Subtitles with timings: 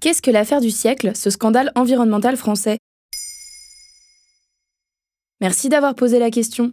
[0.00, 2.78] Qu'est-ce que l'affaire du siècle, ce scandale environnemental français?
[5.40, 6.72] Merci d'avoir posé la question.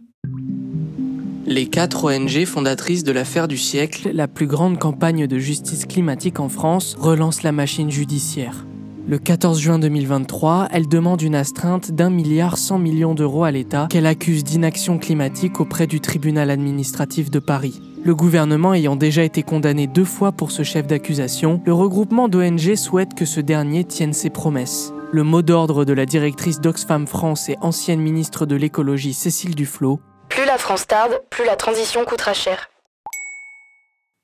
[1.44, 6.38] Les quatre ONG fondatrices de l'affaire du siècle, la plus grande campagne de justice climatique
[6.38, 8.64] en France, relancent la machine judiciaire.
[9.08, 13.88] Le 14 juin 2023, elle demande une astreinte d'un milliard cent millions d'euros à l'État
[13.90, 17.80] qu'elle accuse d'inaction climatique auprès du tribunal administratif de Paris.
[18.06, 22.76] Le gouvernement ayant déjà été condamné deux fois pour ce chef d'accusation, le regroupement d'ONG
[22.76, 24.92] souhaite que ce dernier tienne ses promesses.
[25.10, 29.98] Le mot d'ordre de la directrice d'Oxfam France et ancienne ministre de l'écologie Cécile Duflot
[30.28, 32.70] Plus la France tarde, plus la transition coûtera cher.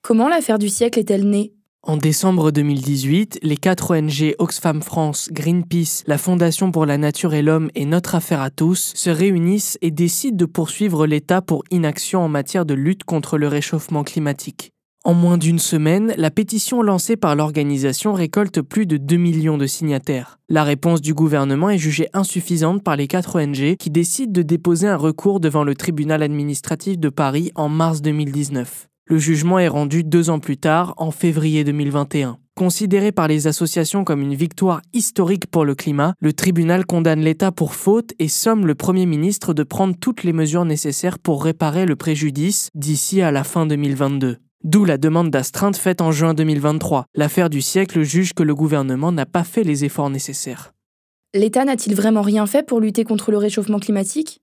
[0.01, 1.53] Comment l'affaire du siècle est-elle née?
[1.85, 7.43] En décembre 2018, les quatre ONG Oxfam France, Greenpeace, la Fondation pour la Nature et
[7.43, 12.21] l'Homme et Notre Affaire à tous se réunissent et décident de poursuivre l'État pour inaction
[12.21, 14.71] en matière de lutte contre le réchauffement climatique.
[15.03, 19.67] En moins d'une semaine, la pétition lancée par l'organisation récolte plus de 2 millions de
[19.67, 20.39] signataires.
[20.49, 24.87] La réponse du gouvernement est jugée insuffisante par les quatre ONG qui décident de déposer
[24.87, 28.87] un recours devant le tribunal administratif de Paris en mars 2019.
[29.07, 32.39] Le jugement est rendu deux ans plus tard, en février 2021.
[32.55, 37.51] Considéré par les associations comme une victoire historique pour le climat, le tribunal condamne l'État
[37.51, 41.87] pour faute et somme le Premier ministre de prendre toutes les mesures nécessaires pour réparer
[41.87, 44.37] le préjudice d'ici à la fin 2022.
[44.65, 47.07] D'où la demande d'astreinte faite en juin 2023.
[47.17, 50.73] L'affaire du siècle juge que le gouvernement n'a pas fait les efforts nécessaires.
[51.35, 54.42] L'État n'a-t-il vraiment rien fait pour lutter contre le réchauffement climatique?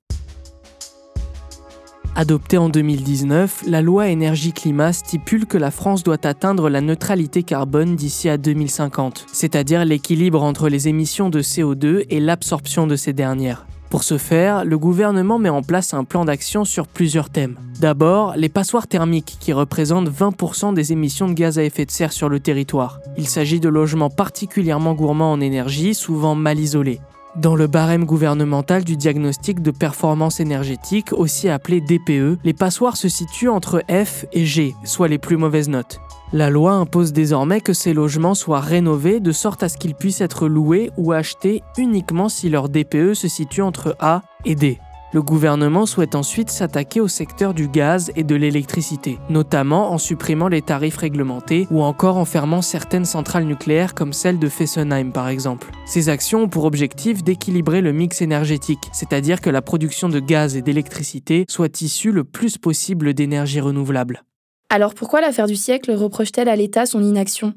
[2.20, 7.96] Adoptée en 2019, la loi énergie-climat stipule que la France doit atteindre la neutralité carbone
[7.96, 13.66] d'ici à 2050, c'est-à-dire l'équilibre entre les émissions de CO2 et l'absorption de ces dernières.
[13.90, 17.58] Pour ce faire, le gouvernement met en place un plan d'action sur plusieurs thèmes.
[17.80, 22.12] D'abord, les passoires thermiques qui représentent 20% des émissions de gaz à effet de serre
[22.12, 23.00] sur le territoire.
[23.18, 27.00] Il s'agit de logements particulièrement gourmands en énergie, souvent mal isolés.
[27.36, 33.08] Dans le barème gouvernemental du diagnostic de performance énergétique, aussi appelé DPE, les passoires se
[33.08, 36.02] situent entre F et G, soit les plus mauvaises notes.
[36.34, 40.22] La loi impose désormais que ces logements soient rénovés de sorte à ce qu'ils puissent
[40.22, 44.80] être loués ou achetés uniquement si leur DPE se situe entre A et D.
[45.12, 50.48] Le gouvernement souhaite ensuite s'attaquer au secteur du gaz et de l'électricité, notamment en supprimant
[50.48, 55.28] les tarifs réglementés ou encore en fermant certaines centrales nucléaires comme celle de Fessenheim par
[55.28, 55.72] exemple.
[55.88, 60.56] Ces actions ont pour objectif d'équilibrer le mix énergétique, c'est-à-dire que la production de gaz
[60.56, 64.22] et d'électricité soit issue le plus possible d'énergie renouvelable.
[64.70, 67.56] Alors pourquoi l'affaire du siècle reproche-t-elle à l'État son inaction?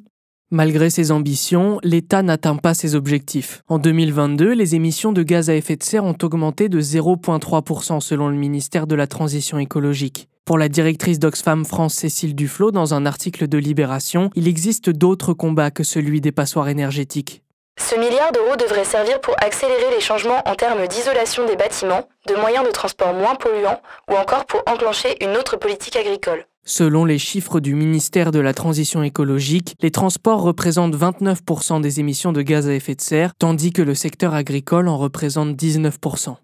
[0.54, 3.62] Malgré ses ambitions, l'État n'atteint pas ses objectifs.
[3.68, 8.28] En 2022, les émissions de gaz à effet de serre ont augmenté de 0,3% selon
[8.28, 10.28] le ministère de la Transition écologique.
[10.44, 15.32] Pour la directrice d'Oxfam France Cécile Duflot, dans un article de Libération, il existe d'autres
[15.32, 17.42] combats que celui des passoires énergétiques.
[17.80, 22.34] Ce milliard d'euros devrait servir pour accélérer les changements en termes d'isolation des bâtiments, de
[22.34, 23.80] moyens de transport moins polluants
[24.10, 26.44] ou encore pour enclencher une autre politique agricole.
[26.64, 32.32] Selon les chiffres du ministère de la Transition écologique, les transports représentent 29% des émissions
[32.32, 36.36] de gaz à effet de serre, tandis que le secteur agricole en représente 19%.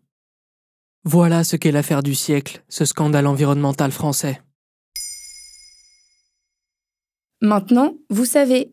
[1.05, 4.43] Voilà ce qu'est l'affaire du siècle, ce scandale environnemental français.
[7.41, 8.73] Maintenant, vous savez,